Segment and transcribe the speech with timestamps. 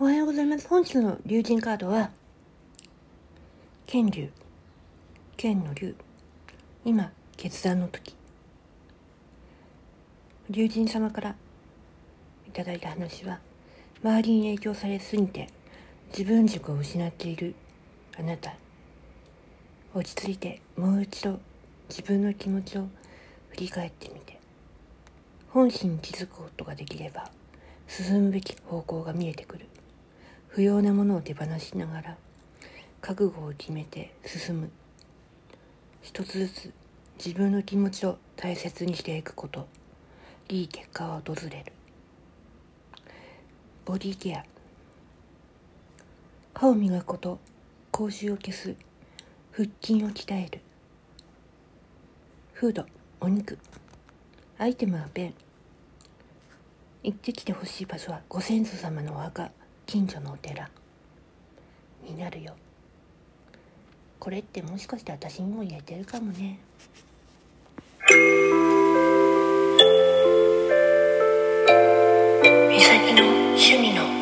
[0.00, 0.66] おはようございます。
[0.66, 2.10] 本日の竜神カードは、
[3.86, 4.30] 剣竜。
[5.36, 5.94] 剣の竜。
[6.84, 8.16] 今、決断の時。
[10.50, 11.36] 竜神様から
[12.48, 13.38] いただいた話は、
[14.02, 15.48] 周りに影響されすぎて、
[16.08, 17.54] 自分軸を失っている
[18.18, 18.54] あなた。
[19.94, 21.38] 落ち着いて、もう一度
[21.90, 22.88] 自分の気持ちを
[23.50, 24.40] 振り返ってみて、
[25.50, 27.30] 本心に気づくことができれば、
[27.86, 29.66] 進むべき方向が見えてくる。
[30.54, 32.16] 不要なものを手放しながら
[33.00, 34.70] 覚悟を決めて進む。
[36.02, 36.72] 一つずつ
[37.16, 39.66] 自分の気持ちを大切にしていくこと。
[40.50, 41.72] いい結果は訪れる。
[43.86, 44.44] ボディケア。
[46.52, 47.38] 歯を磨くこと
[47.90, 48.74] 口臭を消す。
[49.52, 50.60] 腹筋を鍛える。
[52.52, 52.84] フード
[53.22, 53.58] お肉。
[54.58, 55.34] アイテムはペン
[57.04, 59.50] 行ってきてほしい場所はご先祖様のお墓。
[59.92, 60.70] 近所のお寺。
[62.02, 62.54] になるよ。
[64.18, 66.58] これってもしかして私にも言えてるかもね。
[72.70, 74.21] 美咲の趣味の